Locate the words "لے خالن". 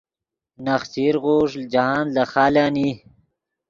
2.15-2.75